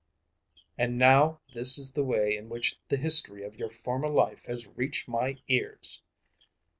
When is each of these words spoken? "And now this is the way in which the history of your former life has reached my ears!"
"And 0.79 0.97
now 0.97 1.41
this 1.53 1.77
is 1.77 1.93
the 1.93 2.03
way 2.03 2.35
in 2.35 2.49
which 2.49 2.75
the 2.89 2.97
history 2.97 3.43
of 3.43 3.59
your 3.59 3.69
former 3.69 4.09
life 4.09 4.45
has 4.45 4.65
reached 4.65 5.07
my 5.07 5.37
ears!" 5.47 6.01